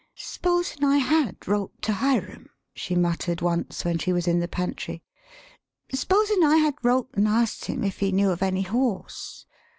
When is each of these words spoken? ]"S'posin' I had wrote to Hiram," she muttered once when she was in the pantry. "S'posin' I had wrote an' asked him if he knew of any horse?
]"S'posin' 0.33 0.83
I 0.83 0.97
had 0.97 1.47
wrote 1.47 1.79
to 1.83 1.93
Hiram," 1.93 2.49
she 2.73 2.95
muttered 2.95 3.39
once 3.41 3.85
when 3.85 3.99
she 3.99 4.11
was 4.11 4.27
in 4.27 4.39
the 4.39 4.47
pantry. 4.47 5.03
"S'posin' 5.93 6.43
I 6.43 6.55
had 6.55 6.73
wrote 6.81 7.09
an' 7.13 7.27
asked 7.27 7.65
him 7.65 7.83
if 7.83 7.99
he 7.99 8.11
knew 8.11 8.31
of 8.31 8.41
any 8.41 8.63
horse? 8.63 9.45